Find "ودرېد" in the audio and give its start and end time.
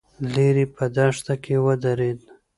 1.65-2.19